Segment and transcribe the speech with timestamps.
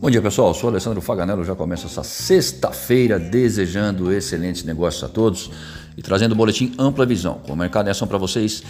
[0.00, 5.08] Bom dia pessoal, Eu sou Alessandro Faganello, já começo essa sexta-feira desejando excelentes negócios a
[5.08, 5.50] todos
[5.94, 8.62] e trazendo o boletim Ampla Visão, com o mercado em ação para vocês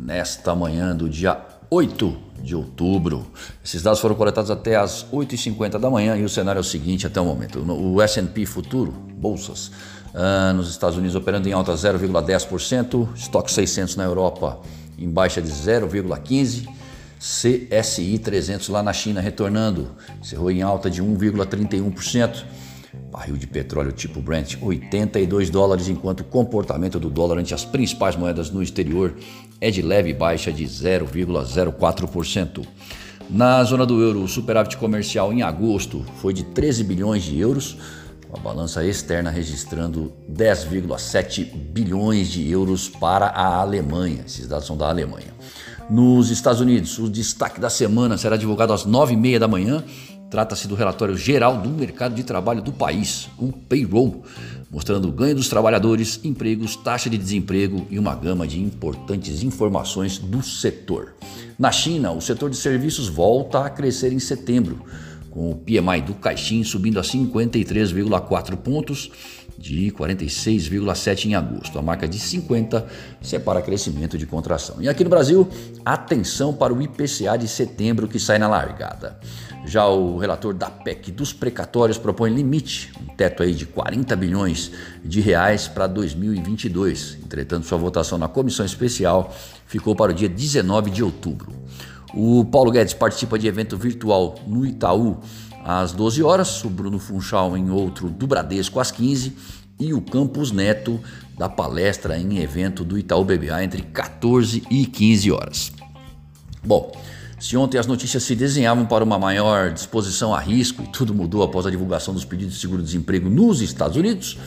[0.00, 1.38] nesta manhã do dia
[1.70, 3.26] 8 de outubro.
[3.62, 7.06] Esses dados foram coletados até as 8h50 da manhã e o cenário é o seguinte
[7.06, 7.60] até o momento.
[7.70, 9.70] O S&P Futuro, bolsas,
[10.14, 14.58] uh, nos Estados Unidos operando em alta 0,10%, estoque 600 na Europa
[14.98, 16.66] em baixa de 0,15%,
[17.18, 19.90] CSI 300 lá na China retornando,
[20.20, 22.44] encerrou em alta de 1,31%.
[23.10, 28.16] Barril de petróleo tipo Brent, 82 dólares, enquanto o comportamento do dólar ante as principais
[28.16, 29.14] moedas no exterior
[29.60, 32.66] é de leve baixa de 0,04%.
[33.28, 37.76] Na zona do euro, o superávit comercial em agosto foi de 13 bilhões de euros,
[38.26, 44.22] com a balança externa registrando 10,7 bilhões de euros para a Alemanha.
[44.26, 45.34] Esses dados são da Alemanha.
[45.90, 49.82] Nos Estados Unidos, o destaque da semana será divulgado às 9h30 da manhã.
[50.30, 54.22] Trata-se do relatório geral do mercado de trabalho do país, o payroll,
[54.70, 60.18] mostrando o ganho dos trabalhadores, empregos, taxa de desemprego e uma gama de importantes informações
[60.18, 61.14] do setor.
[61.58, 64.84] Na China, o setor de serviços volta a crescer em setembro
[65.30, 69.10] com o PMI do Caixin subindo a 53,4 pontos
[69.58, 71.78] de 46,7 em agosto.
[71.78, 72.86] A marca de 50
[73.20, 74.76] separa crescimento de contração.
[74.80, 75.48] E aqui no Brasil,
[75.84, 79.18] atenção para o IPCA de setembro que sai na largada.
[79.66, 84.70] Já o relator da PEC dos precatórios propõe limite, um teto aí de 40 bilhões
[85.04, 87.18] de reais para 2022.
[87.24, 89.34] Entretanto, sua votação na comissão especial
[89.66, 91.52] ficou para o dia 19 de outubro.
[92.14, 95.18] O Paulo Guedes participa de evento virtual no Itaú
[95.68, 99.36] às 12 horas, o Bruno Funchal em outro do Bradesco às 15
[99.78, 100.98] e o Campos Neto
[101.36, 105.72] da palestra em evento do Itaú BBA entre 14 e 15 horas.
[106.64, 106.90] Bom,
[107.38, 111.42] se ontem as notícias se desenhavam para uma maior disposição a risco e tudo mudou
[111.42, 114.38] após a divulgação dos pedidos de seguro-desemprego nos Estados Unidos,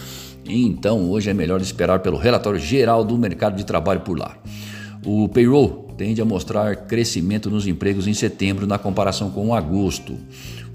[0.43, 4.35] então hoje é melhor esperar pelo relatório geral do mercado de trabalho por lá.
[5.05, 10.17] O payroll tende a mostrar crescimento nos empregos em setembro na comparação com agosto.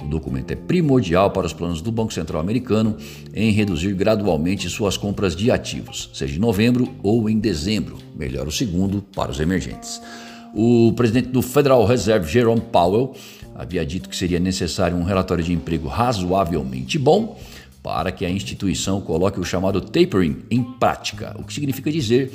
[0.00, 2.96] O documento é primordial para os planos do Banco Central americano
[3.34, 8.52] em reduzir gradualmente suas compras de ativos, seja em novembro ou em dezembro, melhor o
[8.52, 10.00] segundo para os emergentes.
[10.54, 13.12] O presidente do Federal Reserve, Jerome Powell,
[13.52, 17.36] havia dito que seria necessário um relatório de emprego razoavelmente bom
[17.86, 22.32] para que a instituição coloque o chamado tapering em prática, o que significa dizer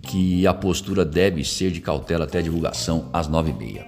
[0.00, 3.84] que a postura deve ser de cautela até a divulgação às 9h30.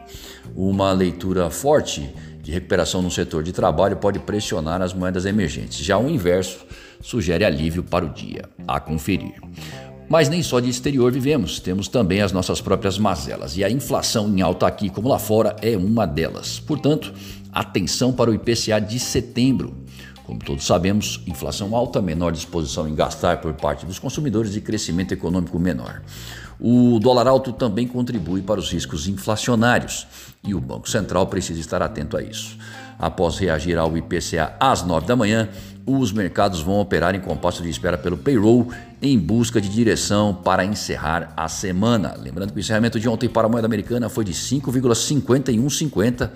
[0.54, 2.06] Uma leitura forte
[2.42, 5.78] de recuperação no setor de trabalho pode pressionar as moedas emergentes.
[5.78, 6.66] Já o inverso
[7.00, 8.42] sugere alívio para o dia.
[8.68, 9.40] A conferir.
[10.10, 13.56] Mas nem só de exterior vivemos, temos também as nossas próprias mazelas.
[13.56, 16.60] E a inflação em alta aqui como lá fora é uma delas.
[16.60, 17.10] Portanto,
[17.50, 19.86] atenção para o IPCA de setembro.
[20.26, 25.12] Como todos sabemos, inflação alta, menor disposição em gastar por parte dos consumidores e crescimento
[25.12, 26.02] econômico menor.
[26.58, 30.04] O dólar alto também contribui para os riscos inflacionários
[30.42, 32.58] e o Banco Central precisa estar atento a isso.
[32.98, 35.48] Após reagir ao IPCA às 9 da manhã,
[35.86, 40.64] os mercados vão operar em compasso de espera pelo payroll em busca de direção para
[40.64, 42.16] encerrar a semana.
[42.18, 46.30] Lembrando que o encerramento de ontem para a moeda americana foi de 5,5150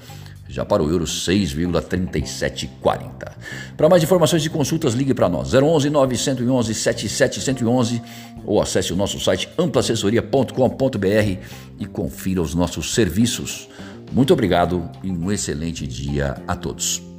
[0.51, 3.33] já para o euro 6,3740.
[3.77, 8.03] Para mais informações e consultas, ligue para nós 011 911 7711
[8.45, 11.39] ou acesse o nosso site amplaassessoria.com.br
[11.79, 13.69] e confira os nossos serviços.
[14.13, 17.10] Muito obrigado e um excelente dia a todos.